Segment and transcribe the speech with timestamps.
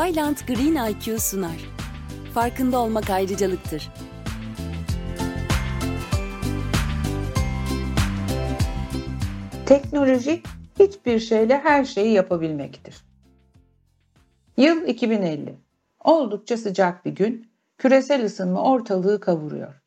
[0.00, 1.56] Vylant Green IQ sunar.
[2.34, 3.90] Farkında olmak ayrıcalıktır.
[9.66, 10.42] Teknoloji
[10.78, 12.96] hiçbir şeyle her şeyi yapabilmektir.
[14.56, 15.54] Yıl 2050.
[16.04, 17.50] Oldukça sıcak bir gün.
[17.78, 19.82] Küresel ısınma ortalığı kavuruyor.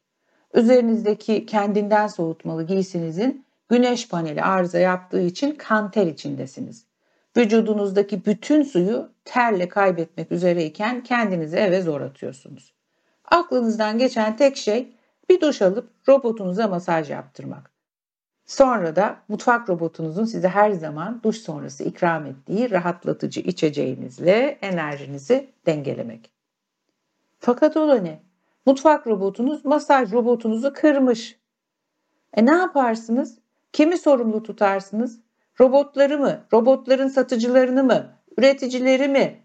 [0.54, 6.93] Üzerinizdeki kendinden soğutmalı giysinizin güneş paneli arıza yaptığı için kanter içindesiniz.
[7.38, 12.74] Vücudunuzdaki bütün suyu terle kaybetmek üzereyken kendinizi eve zor atıyorsunuz.
[13.26, 14.94] Aklınızdan geçen tek şey
[15.30, 17.72] bir duş alıp robotunuza masaj yaptırmak.
[18.46, 26.32] Sonra da mutfak robotunuzun size her zaman duş sonrası ikram ettiği rahatlatıcı içeceğinizle enerjinizi dengelemek.
[27.40, 28.20] Fakat o da ne?
[28.66, 31.40] Mutfak robotunuz masaj robotunuzu kırmış.
[32.34, 33.40] E ne yaparsınız?
[33.74, 35.23] Kimi sorumlu tutarsınız?
[35.60, 36.46] Robotları mı?
[36.54, 38.20] Robotların satıcılarını mı?
[38.38, 39.44] Üreticileri mi?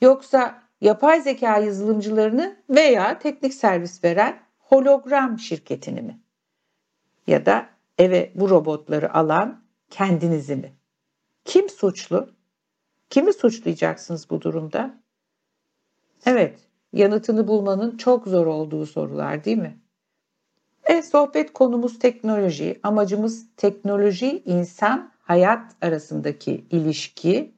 [0.00, 6.20] Yoksa yapay zeka yazılımcılarını veya teknik servis veren hologram şirketini mi?
[7.26, 7.66] Ya da
[7.98, 10.72] eve bu robotları alan kendinizi mi?
[11.44, 12.30] Kim suçlu?
[13.10, 14.94] Kimi suçlayacaksınız bu durumda?
[16.26, 16.58] Evet,
[16.92, 19.78] yanıtını bulmanın çok zor olduğu sorular değil mi?
[20.84, 22.80] E, sohbet konumuz teknoloji.
[22.82, 27.52] Amacımız teknoloji, insan, hayat arasındaki ilişki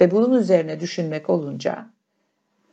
[0.00, 1.90] ve bunun üzerine düşünmek olunca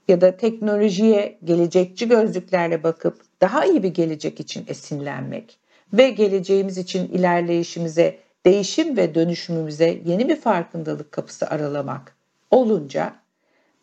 [0.07, 5.59] ya da teknolojiye gelecekçi gözlüklerle bakıp daha iyi bir gelecek için esinlenmek
[5.93, 12.15] ve geleceğimiz için ilerleyişimize, değişim ve dönüşümümüze yeni bir farkındalık kapısı aralamak
[12.51, 13.15] olunca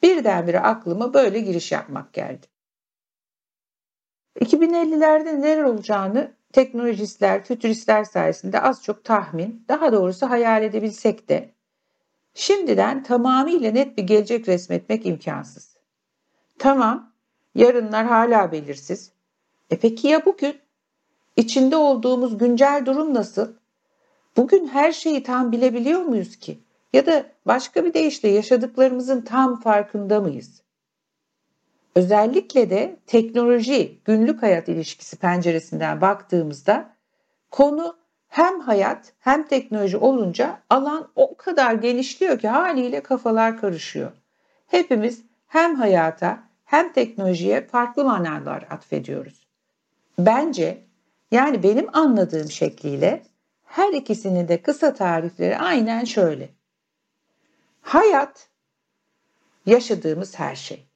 [0.03, 2.47] birdenbire aklıma böyle giriş yapmak geldi.
[4.41, 11.51] 2050'lerde neler olacağını teknolojistler, fütüristler sayesinde az çok tahmin, daha doğrusu hayal edebilsek de
[12.35, 15.77] şimdiden tamamıyla net bir gelecek resmetmek imkansız.
[16.59, 17.13] Tamam,
[17.55, 19.13] yarınlar hala belirsiz.
[19.71, 20.57] E peki ya bugün?
[21.37, 23.53] İçinde olduğumuz güncel durum nasıl?
[24.37, 26.59] Bugün her şeyi tam bilebiliyor muyuz ki?
[26.93, 30.63] Ya da başka bir deyişle yaşadıklarımızın tam farkında mıyız?
[31.95, 36.97] Özellikle de teknoloji günlük hayat ilişkisi penceresinden baktığımızda
[37.51, 37.97] konu
[38.29, 44.13] hem hayat hem teknoloji olunca alan o kadar genişliyor ki haliyle kafalar karışıyor.
[44.67, 49.47] Hepimiz hem hayata hem teknolojiye farklı manalar atfediyoruz.
[50.19, 50.85] Bence
[51.31, 53.23] yani benim anladığım şekliyle
[53.65, 56.49] her ikisinin de kısa tarifleri aynen şöyle.
[57.83, 58.49] Hayat
[59.67, 60.88] yaşadığımız her şey.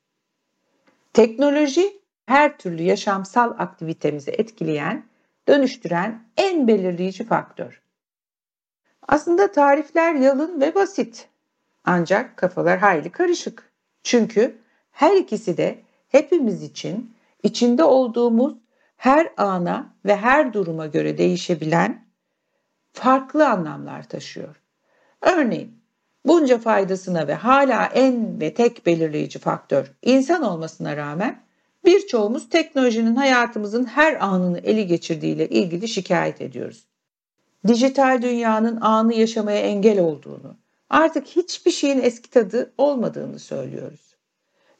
[1.12, 5.06] Teknoloji her türlü yaşamsal aktivitemizi etkileyen,
[5.48, 7.82] dönüştüren en belirleyici faktör.
[9.08, 11.28] Aslında tarifler yalın ve basit.
[11.84, 13.72] Ancak kafalar hayli karışık.
[14.02, 14.58] Çünkü
[14.90, 18.54] her ikisi de hepimiz için içinde olduğumuz
[18.96, 22.04] her ana ve her duruma göre değişebilen
[22.92, 24.56] farklı anlamlar taşıyor.
[25.20, 25.81] Örneğin
[26.24, 31.42] bunca faydasına ve hala en ve tek belirleyici faktör insan olmasına rağmen
[31.84, 36.84] birçoğumuz teknolojinin hayatımızın her anını eli geçirdiğiyle ilgili şikayet ediyoruz.
[37.66, 40.56] Dijital dünyanın anı yaşamaya engel olduğunu,
[40.90, 44.16] artık hiçbir şeyin eski tadı olmadığını söylüyoruz.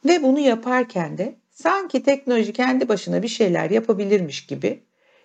[0.05, 4.83] Ve bunu yaparken de sanki teknoloji kendi başına bir şeyler yapabilirmiş gibi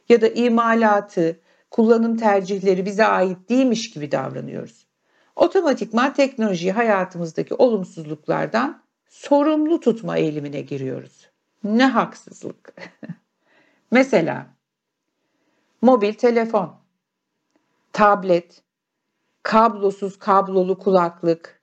[0.08, 1.40] ya da imalatı,
[1.70, 4.87] kullanım tercihleri bize ait değilmiş gibi davranıyoruz.
[5.38, 11.28] Otomatikman teknolojiyi hayatımızdaki olumsuzluklardan sorumlu tutma eğilimine giriyoruz.
[11.64, 12.74] Ne haksızlık.
[13.90, 14.46] Mesela
[15.82, 16.74] mobil telefon,
[17.92, 18.62] tablet,
[19.42, 21.62] kablosuz kablolu kulaklık,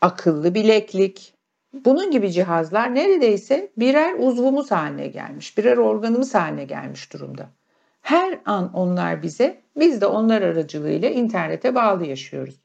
[0.00, 1.34] akıllı bileklik,
[1.72, 7.50] bunun gibi cihazlar neredeyse birer uzvumuz haline gelmiş, birer organımız haline gelmiş durumda.
[8.00, 12.60] Her an onlar bize, biz de onlar aracılığıyla internete bağlı yaşıyoruz.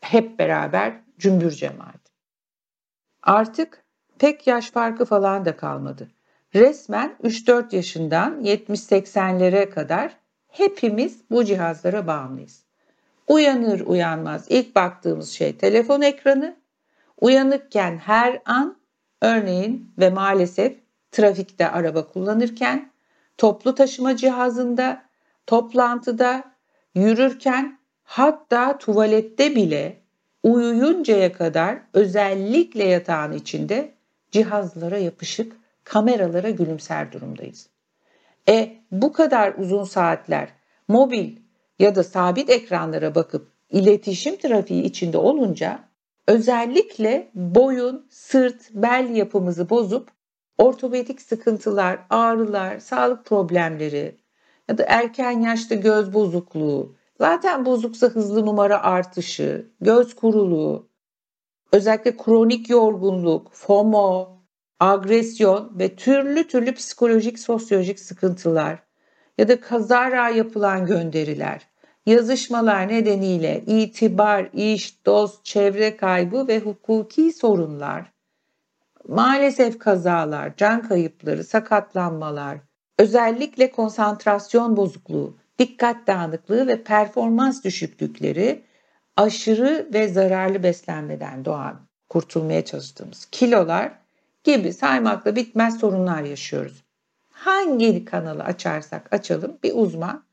[0.00, 2.00] Hep beraber cümbür cemaat.
[3.22, 3.84] Artık
[4.18, 6.10] pek yaş farkı falan da kalmadı.
[6.54, 10.16] Resmen 3-4 yaşından 70-80'lere kadar
[10.48, 12.64] hepimiz bu cihazlara bağımlıyız.
[13.28, 16.56] Uyanır uyanmaz ilk baktığımız şey telefon ekranı.
[17.20, 18.76] Uyanıkken her an
[19.22, 20.76] örneğin ve maalesef
[21.12, 22.90] trafikte araba kullanırken
[23.38, 25.02] toplu taşıma cihazında,
[25.46, 26.44] toplantıda,
[26.94, 30.00] yürürken hatta tuvalette bile
[30.42, 33.94] uyuyuncaya kadar özellikle yatağın içinde
[34.30, 37.68] cihazlara yapışık kameralara gülümser durumdayız.
[38.48, 40.48] E bu kadar uzun saatler
[40.88, 41.36] mobil
[41.78, 45.84] ya da sabit ekranlara bakıp iletişim trafiği içinde olunca
[46.26, 50.08] özellikle boyun, sırt, bel yapımızı bozup
[50.58, 54.16] ortopedik sıkıntılar, ağrılar, sağlık problemleri
[54.68, 60.88] ya da erken yaşta göz bozukluğu, zaten bozuksa hızlı numara artışı, göz kuruluğu,
[61.72, 64.34] özellikle kronik yorgunluk, FOMO,
[64.80, 68.82] agresyon ve türlü türlü psikolojik, sosyolojik sıkıntılar
[69.38, 71.68] ya da kazara yapılan gönderiler,
[72.06, 78.13] yazışmalar nedeniyle itibar, iş, dost, çevre kaybı ve hukuki sorunlar,
[79.08, 82.58] maalesef kazalar, can kayıpları, sakatlanmalar,
[82.98, 88.62] özellikle konsantrasyon bozukluğu, dikkat dağınıklığı ve performans düşüklükleri
[89.16, 93.92] aşırı ve zararlı beslenmeden doğan kurtulmaya çalıştığımız kilolar
[94.44, 96.84] gibi saymakla bitmez sorunlar yaşıyoruz.
[97.30, 100.24] Hangi kanalı açarsak açalım bir uzman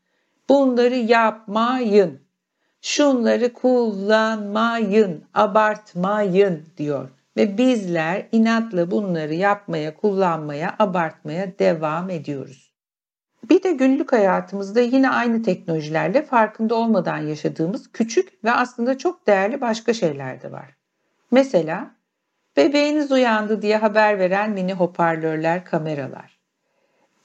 [0.48, 2.20] bunları yapmayın.
[2.80, 7.08] Şunları kullanmayın, abartmayın diyor.
[7.36, 12.72] Ve bizler inatla bunları yapmaya, kullanmaya, abartmaya devam ediyoruz.
[13.50, 19.60] Bir de günlük hayatımızda yine aynı teknolojilerle farkında olmadan yaşadığımız küçük ve aslında çok değerli
[19.60, 20.76] başka şeyler de var.
[21.30, 21.96] Mesela
[22.56, 26.38] bebeğiniz uyandı diye haber veren mini hoparlörler, kameralar.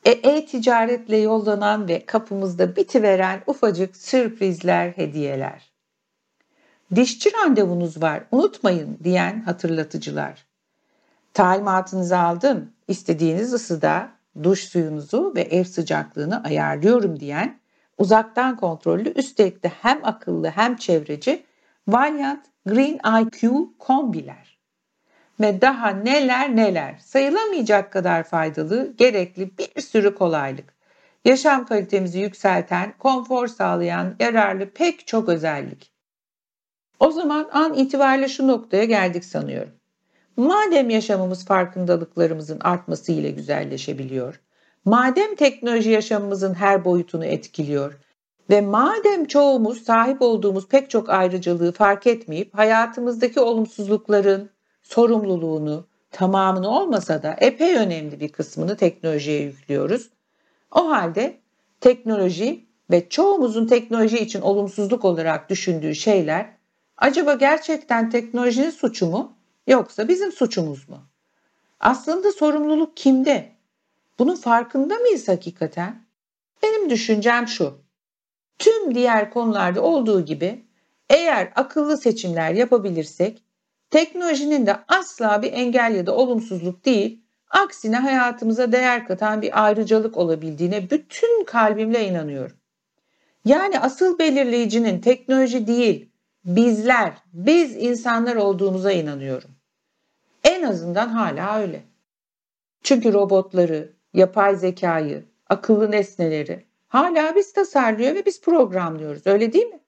[0.05, 5.76] E-ticaretle yollanan ve kapımızda bitiveren ufacık sürprizler, hediyeler.
[6.95, 10.45] Dişçi randevunuz var, unutmayın diyen hatırlatıcılar.
[11.33, 14.09] Talimatınızı aldım, istediğiniz ısıda
[14.43, 17.59] duş suyunuzu ve ev sıcaklığını ayarlıyorum diyen
[17.97, 21.43] uzaktan kontrollü üstelik de hem akıllı hem çevreci
[21.87, 24.57] Valiant Green IQ kombiler.
[25.39, 30.73] Ve daha neler neler sayılamayacak kadar faydalı, gerekli bir sürü kolaylık.
[31.25, 35.96] Yaşam kalitemizi yükselten, konfor sağlayan, yararlı pek çok özellik.
[36.99, 39.71] O zaman an itibariyle şu noktaya geldik sanıyorum.
[40.37, 44.41] Madem yaşamımız farkındalıklarımızın artması ile güzelleşebiliyor,
[44.85, 47.99] madem teknoloji yaşamımızın her boyutunu etkiliyor
[48.49, 54.49] ve madem çoğumuz sahip olduğumuz pek çok ayrıcalığı fark etmeyip hayatımızdaki olumsuzlukların
[54.83, 60.09] sorumluluğunu tamamını olmasa da epey önemli bir kısmını teknolojiye yüklüyoruz.
[60.71, 61.39] O halde
[61.81, 66.56] teknoloji ve çoğumuzun teknoloji için olumsuzluk olarak düşündüğü şeyler
[66.97, 70.97] acaba gerçekten teknolojinin suçu mu yoksa bizim suçumuz mu?
[71.79, 73.51] Aslında sorumluluk kimde?
[74.19, 76.05] Bunun farkında mıyız hakikaten?
[76.63, 77.77] Benim düşüncem şu.
[78.59, 80.65] Tüm diğer konularda olduğu gibi
[81.09, 83.43] eğer akıllı seçimler yapabilirsek
[83.89, 90.17] teknolojinin de asla bir engel ya da olumsuzluk değil, aksine hayatımıza değer katan bir ayrıcalık
[90.17, 92.57] olabildiğine bütün kalbimle inanıyorum.
[93.45, 96.09] Yani asıl belirleyicinin teknoloji değil,
[96.47, 99.49] bizler, biz insanlar olduğumuza inanıyorum.
[100.43, 101.83] En azından hala öyle.
[102.83, 109.27] Çünkü robotları, yapay zekayı, akıllı nesneleri hala biz tasarlıyor ve biz programlıyoruz.
[109.27, 109.79] Öyle değil mi?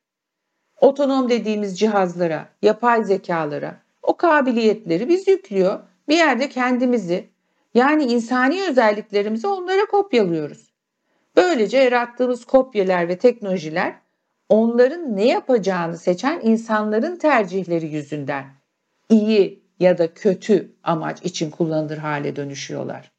[0.81, 5.79] Otonom dediğimiz cihazlara, yapay zekalara o kabiliyetleri biz yüklüyor.
[6.07, 7.29] Bir yerde kendimizi
[7.73, 10.73] yani insani özelliklerimizi onlara kopyalıyoruz.
[11.35, 13.95] Böylece yarattığımız kopyalar ve teknolojiler
[14.49, 18.45] onların ne yapacağını seçen insanların tercihleri yüzünden
[19.09, 23.11] iyi ya da kötü amaç için kullanılır hale dönüşüyorlar.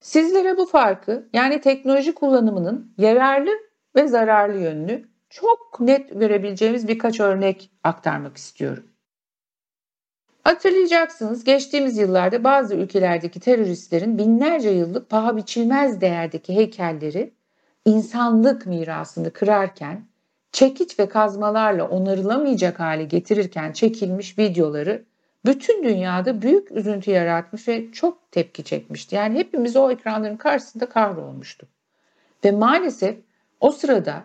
[0.00, 3.50] Sizlere bu farkı yani teknoloji kullanımının yararlı
[3.96, 8.84] ve zararlı yönünü çok net görebileceğimiz birkaç örnek aktarmak istiyorum.
[10.44, 17.34] Hatırlayacaksınız geçtiğimiz yıllarda bazı ülkelerdeki teröristlerin binlerce yıllık paha biçilmez değerdeki heykelleri
[17.84, 20.06] insanlık mirasını kırarken
[20.54, 25.04] çekiç ve kazmalarla onarılamayacak hale getirirken çekilmiş videoları
[25.44, 29.14] bütün dünyada büyük üzüntü yaratmış ve çok tepki çekmişti.
[29.14, 31.68] Yani hepimiz o ekranların karşısında kahrolmuştuk.
[32.44, 33.16] Ve maalesef
[33.60, 34.24] o sırada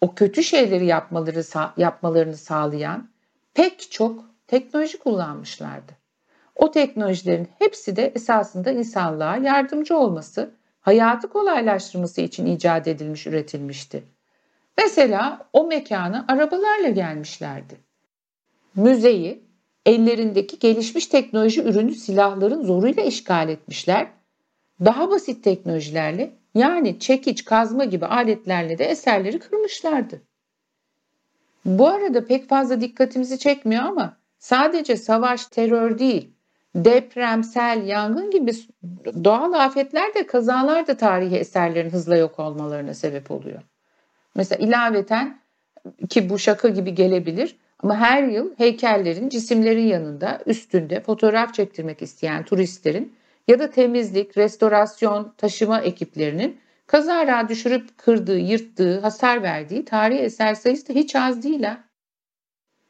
[0.00, 1.42] o kötü şeyleri yapmaları
[1.76, 3.08] yapmalarını sağlayan
[3.54, 5.92] pek çok teknoloji kullanmışlardı.
[6.56, 10.50] O teknolojilerin hepsi de esasında insanlığa yardımcı olması,
[10.80, 14.13] hayatı kolaylaştırması için icat edilmiş, üretilmişti.
[14.78, 17.76] Mesela o mekana arabalarla gelmişlerdi.
[18.76, 19.44] Müzeyi
[19.86, 24.06] ellerindeki gelişmiş teknoloji ürünü silahların zoruyla işgal etmişler.
[24.80, 30.22] Daha basit teknolojilerle yani çekiç, kazma gibi aletlerle de eserleri kırmışlardı.
[31.64, 36.34] Bu arada pek fazla dikkatimizi çekmiyor ama sadece savaş, terör değil,
[36.74, 38.52] deprem, sel, yangın gibi
[39.24, 43.62] doğal afetler de kazalar da tarihi eserlerin hızla yok olmalarına sebep oluyor.
[44.34, 45.40] Mesela ilaveten
[46.08, 52.44] ki bu şaka gibi gelebilir Ama her yıl heykellerin, cisimlerin yanında üstünde fotoğraf çektirmek isteyen
[52.44, 53.16] turistlerin
[53.48, 60.88] ya da temizlik, restorasyon, taşıma ekiplerinin kazara düşürüp kırdığı, yırttığı, hasar verdiği tarihi eser sayısı
[60.88, 61.84] da hiç az değil ha.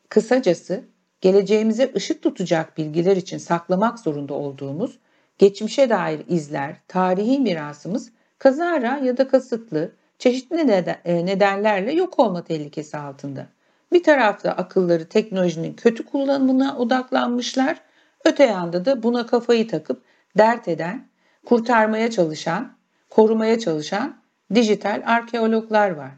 [0.08, 0.84] Kısacası
[1.20, 4.98] geleceğimize ışık tutacak bilgiler için saklamak zorunda olduğumuz
[5.38, 9.92] geçmişe dair izler, tarihi mirasımız kazara ya da kasıtlı
[10.24, 13.46] çeşitli e, nedenlerle yok olma tehlikesi altında.
[13.92, 17.80] Bir tarafta akılları teknolojinin kötü kullanımına odaklanmışlar,
[18.24, 20.02] öte yanda da buna kafayı takıp
[20.38, 21.08] dert eden,
[21.46, 22.76] kurtarmaya çalışan,
[23.10, 24.16] korumaya çalışan
[24.54, 26.10] dijital arkeologlar var.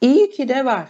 [0.00, 0.88] İyi ki de var.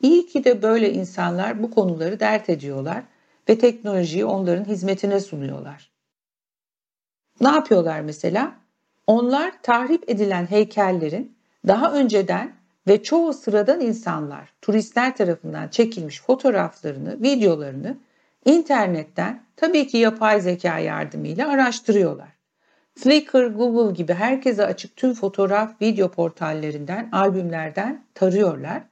[0.00, 3.02] İyi ki de böyle insanlar bu konuları dert ediyorlar
[3.48, 5.90] ve teknolojiyi onların hizmetine sunuyorlar.
[7.40, 8.54] Ne yapıyorlar mesela?
[9.06, 12.52] Onlar tahrip edilen heykellerin daha önceden
[12.88, 17.96] ve çoğu sıradan insanlar turistler tarafından çekilmiş fotoğraflarını, videolarını
[18.44, 22.28] internetten tabii ki yapay zeka yardımıyla araştırıyorlar.
[22.94, 28.82] Flickr, Google gibi herkese açık tüm fotoğraf, video portallerinden, albümlerden tarıyorlar.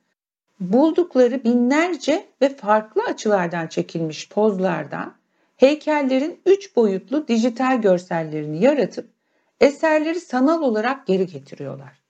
[0.61, 5.15] Buldukları binlerce ve farklı açılardan çekilmiş pozlardan
[5.57, 9.09] heykellerin üç boyutlu dijital görsellerini yaratıp
[9.61, 12.01] eserleri sanal olarak geri getiriyorlar.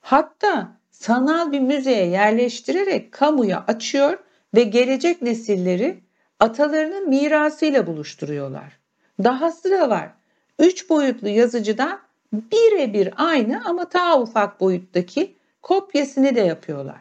[0.00, 4.18] Hatta sanal bir müzeye yerleştirerek kamuya açıyor
[4.54, 6.00] ve gelecek nesilleri
[6.40, 8.78] atalarının mirasıyla buluşturuyorlar.
[9.24, 10.10] Dahası da var.
[10.58, 12.00] Üç boyutlu yazıcıdan
[12.32, 17.00] birebir aynı ama daha ufak boyuttaki kopyasını da yapıyorlar.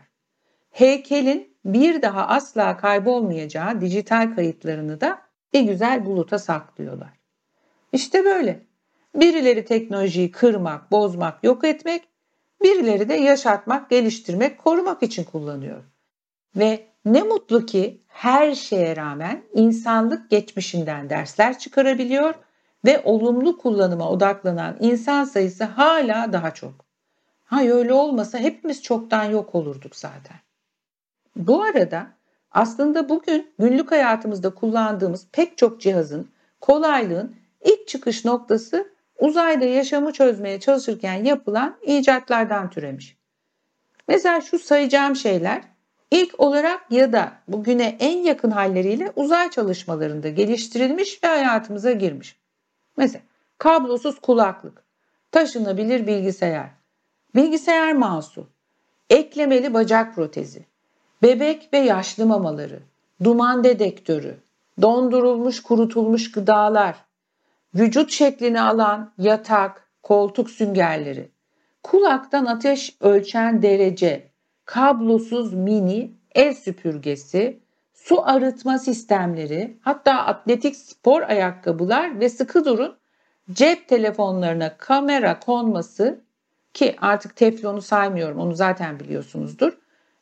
[0.72, 5.22] Heykelin bir daha asla kaybolmayacağı dijital kayıtlarını da
[5.54, 7.10] bir güzel buluta saklıyorlar.
[7.94, 8.60] İşte böyle.
[9.16, 12.04] Birileri teknolojiyi kırmak, bozmak, yok etmek,
[12.64, 15.84] birileri de yaşatmak, geliştirmek, korumak için kullanıyor.
[16.56, 22.34] Ve ne mutlu ki her şeye rağmen insanlık geçmişinden dersler çıkarabiliyor
[22.86, 26.74] ve olumlu kullanıma odaklanan insan sayısı hala daha çok.
[27.46, 30.38] Ha öyle olmasa hepimiz çoktan yok olurduk zaten.
[31.36, 32.08] Bu arada
[32.52, 40.60] aslında bugün günlük hayatımızda kullandığımız pek çok cihazın, kolaylığın ilk çıkış noktası uzayda yaşamı çözmeye
[40.60, 43.18] çalışırken yapılan icatlardan türemiş.
[44.08, 45.62] Mesela şu sayacağım şeyler
[46.12, 52.40] ilk olarak ya da bugüne en yakın halleriyle uzay çalışmalarında geliştirilmiş ve hayatımıza girmiş.
[52.98, 53.22] Mesela
[53.58, 54.84] kablosuz kulaklık,
[55.32, 56.70] taşınabilir bilgisayar,
[57.36, 58.48] bilgisayar mouse'u,
[59.10, 60.66] eklemeli bacak protezi,
[61.24, 62.80] bebek ve yaşlı mamaları,
[63.24, 64.38] duman dedektörü,
[64.82, 66.96] dondurulmuş kurutulmuş gıdalar,
[67.76, 71.32] vücut şeklini alan yatak, koltuk süngerleri,
[71.84, 74.32] kulaktan ateş ölçen derece,
[74.66, 77.60] kablosuz mini el süpürgesi,
[77.94, 82.98] su arıtma sistemleri, hatta atletik spor ayakkabılar ve sıkı durun
[83.52, 86.22] cep telefonlarına kamera konması
[86.74, 89.78] ki artık teflonu saymıyorum onu zaten biliyorsunuzdur.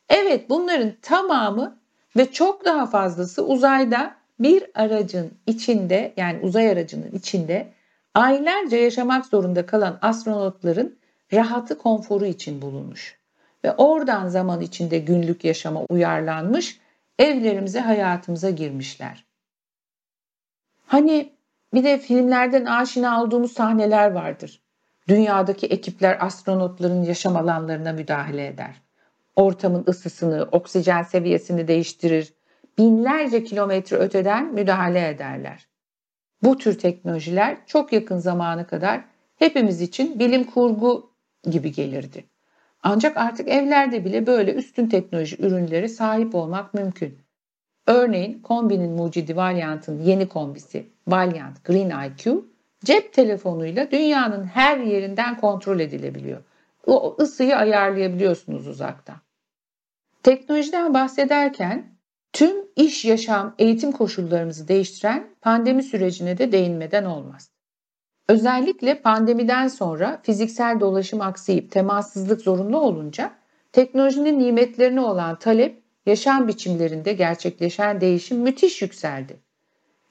[0.08, 1.78] Evet bunların tamamı
[2.16, 7.72] ve çok daha fazlası uzayda bir aracın içinde yani uzay aracının içinde
[8.14, 10.98] aylarca yaşamak zorunda kalan astronotların
[11.32, 13.18] rahatı konforu için bulunmuş.
[13.64, 16.80] Ve oradan zaman içinde günlük yaşama uyarlanmış,
[17.18, 19.24] evlerimize hayatımıza girmişler.
[20.86, 21.32] Hani
[21.74, 24.60] bir de filmlerden aşina olduğumuz sahneler vardır.
[25.08, 28.82] Dünyadaki ekipler astronotların yaşam alanlarına müdahale eder.
[29.36, 32.32] Ortamın ısısını, oksijen seviyesini değiştirir,
[32.78, 35.68] binlerce kilometre öteden müdahale ederler.
[36.42, 39.04] Bu tür teknolojiler çok yakın zamana kadar
[39.36, 41.10] hepimiz için bilim kurgu
[41.50, 42.24] gibi gelirdi.
[42.82, 47.18] Ancak artık evlerde bile böyle üstün teknoloji ürünleri sahip olmak mümkün.
[47.86, 52.44] Örneğin kombinin mucidi Valiant'ın yeni kombisi Valiant Green IQ
[52.84, 56.42] cep telefonuyla dünyanın her yerinden kontrol edilebiliyor.
[56.86, 59.16] O ısıyı ayarlayabiliyorsunuz uzaktan.
[60.22, 61.97] Teknolojiden bahsederken
[62.32, 67.50] Tüm iş, yaşam, eğitim koşullarımızı değiştiren pandemi sürecine de değinmeden olmaz.
[68.28, 73.34] Özellikle pandemiden sonra fiziksel dolaşım aksayıp temassızlık zorunlu olunca
[73.72, 79.36] teknolojinin nimetlerine olan talep yaşam biçimlerinde gerçekleşen değişim müthiş yükseldi.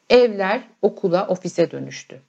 [0.10, 2.22] Evler okula, ofise dönüştü.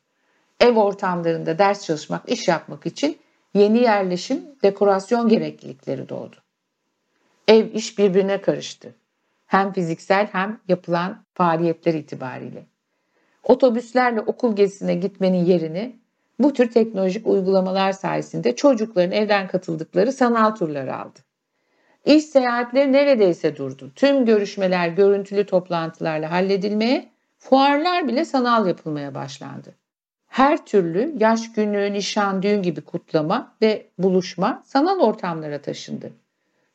[0.61, 3.19] Ev ortamlarında ders çalışmak, iş yapmak için
[3.55, 6.37] yeni yerleşim, dekorasyon gereklilikleri doğdu.
[7.49, 8.95] Ev iş birbirine karıştı
[9.49, 12.67] hem fiziksel hem yapılan faaliyetler itibariyle.
[13.43, 15.97] Otobüslerle okul gezisine gitmenin yerini
[16.39, 21.19] bu tür teknolojik uygulamalar sayesinde çocukların evden katıldıkları sanal turları aldı.
[22.05, 23.93] İş seyahatleri neredeyse durdu.
[23.97, 29.75] Tüm görüşmeler görüntülü toplantılarla halledilmeye, fuarlar bile sanal yapılmaya başlandı.
[30.27, 36.13] Her türlü yaş günü, nişan, düğün gibi kutlama ve buluşma sanal ortamlara taşındı.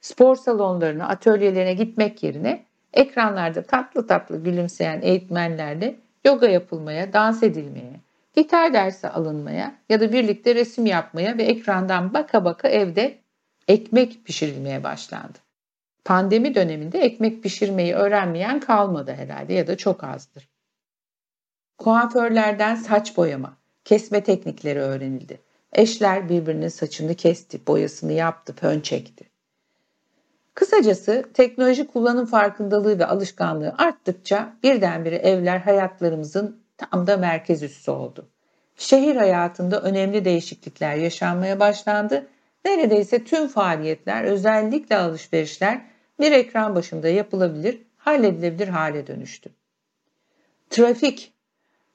[0.03, 5.95] Spor salonlarına, atölyelerine gitmek yerine ekranlarda tatlı tatlı gülümseyen eğitmenlerle
[6.25, 7.99] yoga yapılmaya, dans edilmeye,
[8.35, 13.17] gitar dersi alınmaya ya da birlikte resim yapmaya ve ekrandan baka baka evde
[13.67, 15.37] ekmek pişirilmeye başlandı.
[16.05, 20.49] Pandemi döneminde ekmek pişirmeyi öğrenmeyen kalmadı herhalde ya da çok azdır.
[21.77, 25.41] Kuaförlerden saç boyama, kesme teknikleri öğrenildi.
[25.73, 29.32] Eşler birbirinin saçını kesti, boyasını yaptı, fön çekti.
[30.53, 38.29] Kısacası teknoloji kullanım farkındalığı ve alışkanlığı arttıkça birdenbire evler hayatlarımızın tam da merkez üssü oldu.
[38.75, 42.27] Şehir hayatında önemli değişiklikler yaşanmaya başlandı.
[42.65, 45.81] Neredeyse tüm faaliyetler, özellikle alışverişler
[46.19, 49.49] bir ekran başında yapılabilir, halledilebilir hale dönüştü.
[50.69, 51.33] Trafik,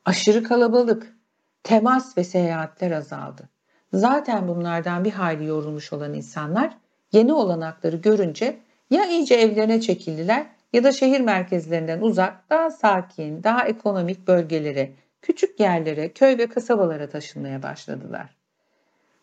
[0.05, 1.17] aşırı kalabalık,
[1.63, 3.49] temas ve seyahatler azaldı.
[3.93, 6.77] Zaten bunlardan bir hayli yorulmuş olan insanlar
[7.13, 8.59] yeni olanakları görünce
[8.91, 15.61] ya iyice evlerine çekildiler ya da şehir merkezlerinden uzak, daha sakin, daha ekonomik bölgelere, küçük
[15.61, 18.37] yerlere, köy ve kasabalara taşınmaya başladılar.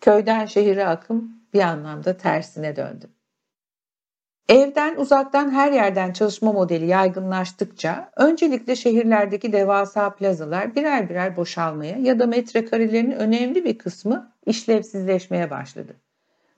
[0.02, 3.10] Köyden şehire akım bir anlamda tersine döndü.
[4.50, 12.20] Evden uzaktan her yerden çalışma modeli yaygınlaştıkça öncelikle şehirlerdeki devasa plazalar birer birer boşalmaya ya
[12.20, 15.96] da metrekarelerinin önemli bir kısmı işlevsizleşmeye başladı.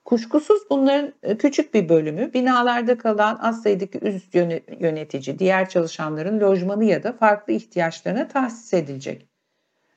[0.08, 4.36] Kuşkusuz bunların e, küçük bir bölümü binalarda kalan az sayıdaki üst
[4.80, 9.28] yönetici, diğer çalışanların lojmanı ya da farklı ihtiyaçlarına tahsis edilecek.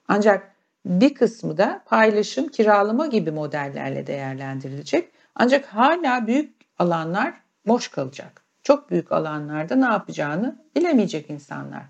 [0.09, 5.13] Ancak bir kısmı da paylaşım, kiralama gibi modellerle değerlendirilecek.
[5.35, 7.35] Ancak hala büyük alanlar
[7.67, 8.45] boş kalacak.
[8.63, 11.83] Çok büyük alanlarda ne yapacağını bilemeyecek insanlar.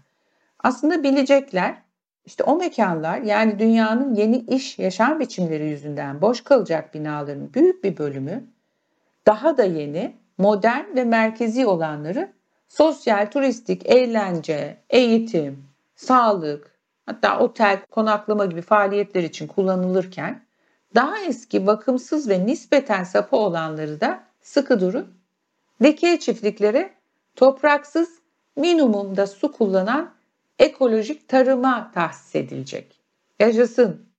[0.59, 1.83] Aslında bilecekler.
[2.25, 7.99] İşte o mekanlar yani dünyanın yeni iş yaşam biçimleri yüzünden boş kalacak binaların büyük bir
[7.99, 8.45] bölümü
[9.27, 12.33] daha da yeni, modern ve merkezi olanları
[12.69, 20.45] sosyal, turistik, eğlence, eğitim, sağlık, hatta otel, konaklama gibi faaliyetler için kullanılırken
[20.95, 25.15] daha eski, bakımsız ve nispeten sapı olanları da sıkı durun
[25.83, 26.95] dikey çiftliklere
[27.37, 28.09] topraksız
[28.57, 30.11] minimumda su kullanan
[30.61, 33.01] ekolojik tarıma tahsis edilecek.
[33.41, 34.11] Yaşasın.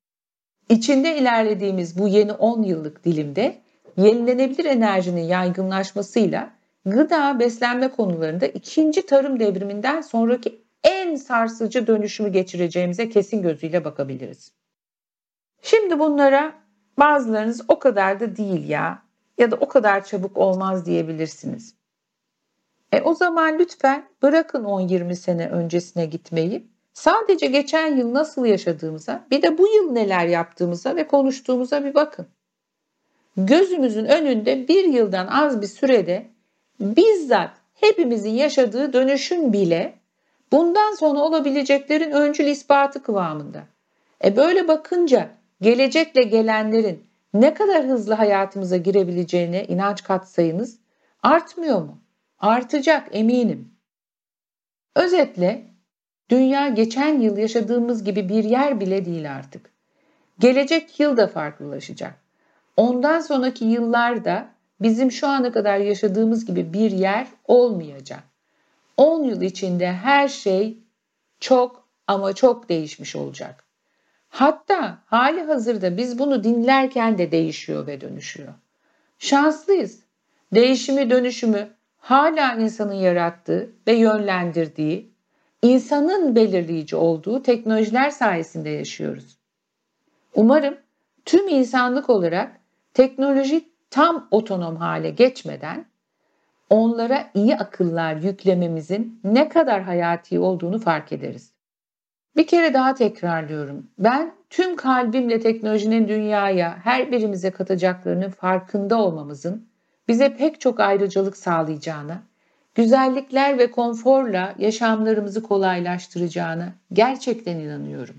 [0.70, 3.62] İçinde ilerlediğimiz bu yeni 10 yıllık dilimde
[3.98, 6.52] yenilenebilir enerjinin yaygınlaşmasıyla
[6.86, 14.52] gıda beslenme konularında ikinci tarım devriminden sonraki en sarsıcı dönüşümü geçireceğimize kesin gözüyle bakabiliriz.
[15.62, 16.54] Şimdi bunlara
[17.00, 19.04] bazılarınız o kadar da değil ya
[19.38, 21.81] ya da o kadar çabuk olmaz diyebilirsiniz.
[22.92, 26.68] E o zaman lütfen bırakın 10-20 sene öncesine gitmeyi.
[26.94, 32.28] Sadece geçen yıl nasıl yaşadığımıza, bir de bu yıl neler yaptığımıza ve konuştuğumuza bir bakın.
[33.38, 36.26] Gözümüzün önünde bir yıldan az bir sürede
[36.80, 39.94] bizzat hepimizin yaşadığı dönüşüm bile
[40.52, 43.64] bundan sonra olabileceklerin öncül ispatı kıvamında.
[44.24, 45.30] E böyle bakınca
[45.62, 50.78] gelecekle gelenlerin ne kadar hızlı hayatımıza girebileceğine inanç katsayınız
[51.24, 51.98] artmıyor mu?
[52.42, 53.72] Artacak eminim.
[54.96, 55.66] Özetle
[56.30, 59.70] dünya geçen yıl yaşadığımız gibi bir yer bile değil artık.
[60.40, 62.14] Gelecek yıl da farklılaşacak.
[62.78, 64.50] Ondan sonraki yıllarda
[64.80, 68.24] bizim şu ana kadar yaşadığımız gibi bir yer olmayacak.
[68.98, 70.78] 10 yıl içinde her şey
[71.40, 73.64] çok ama çok değişmiş olacak.
[74.30, 78.54] Hatta hali hazırda biz bunu dinlerken de değişiyor ve dönüşüyor.
[79.20, 80.00] Şanslıyız.
[80.54, 85.12] Değişimi dönüşümü hala insanın yarattığı ve yönlendirdiği,
[85.62, 89.38] insanın belirleyici olduğu teknolojiler sayesinde yaşıyoruz.
[90.36, 90.78] Umarım
[91.26, 92.60] tüm insanlık olarak
[92.94, 95.86] teknoloji tam otonom hale geçmeden
[96.70, 101.54] onlara iyi akıllar yüklememizin ne kadar hayati olduğunu fark ederiz.
[102.36, 103.88] Bir kere daha tekrarlıyorum.
[104.00, 109.71] Ben tüm kalbimle teknolojinin dünyaya, her birimize katacaklarının farkında olmamızın
[110.12, 112.24] bize pek çok ayrıcalık sağlayacağına,
[112.76, 118.16] güzellikler ve konforla yaşamlarımızı kolaylaştıracağına gerçekten inanıyorum.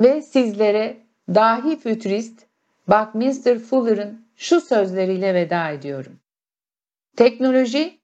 [0.00, 0.96] Ve sizlere
[1.28, 2.46] dahi fütürist
[2.88, 6.20] Buckminster Fuller'ın şu sözleriyle veda ediyorum.
[7.16, 8.00] Teknoloji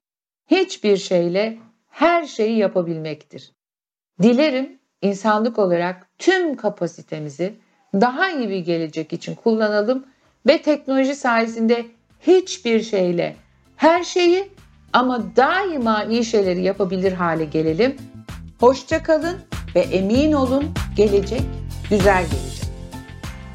[0.47, 1.57] hiçbir şeyle
[1.89, 3.51] her şeyi yapabilmektir.
[4.21, 7.53] Dilerim insanlık olarak tüm kapasitemizi
[7.93, 10.05] daha iyi bir gelecek için kullanalım
[10.47, 11.85] ve teknoloji sayesinde
[12.27, 13.35] hiçbir şeyle
[13.75, 14.49] Her şeyi
[14.93, 17.95] ama daima iyi şeyleri yapabilir hale gelelim.
[18.59, 19.37] Hoşça kalın
[19.75, 21.41] ve emin olun gelecek
[21.89, 22.61] güzel gelecek.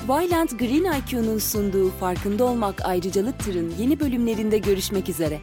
[0.09, 5.41] Vyland Green IQ'nun sunduğu Farkında Olmak Ayrıcalıktır'ın yeni bölümlerinde görüşmek üzere.